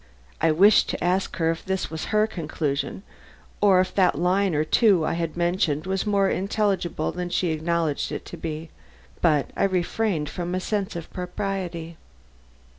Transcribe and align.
I 0.41 0.49
wished 0.49 0.89
to 0.89 1.03
ask 1.03 1.35
her 1.35 1.51
if 1.51 1.63
this 1.63 1.91
was 1.91 2.05
her 2.05 2.25
conclusion 2.25 3.03
or 3.61 3.79
if 3.79 3.93
that 3.93 4.17
line 4.17 4.55
or 4.55 4.63
two 4.63 5.05
I 5.05 5.13
have 5.13 5.37
mentioned 5.37 5.85
was 5.85 6.07
more 6.07 6.27
intelligible 6.27 7.11
than 7.11 7.29
she 7.29 7.51
had 7.51 7.59
acknowledged 7.59 8.11
it 8.11 8.25
to 8.25 8.35
be. 8.35 8.71
But 9.21 9.51
I 9.55 9.63
refrained 9.65 10.27
from 10.27 10.55
a 10.55 10.59
sense 10.59 10.95
of 10.95 11.13
propriety. 11.13 11.97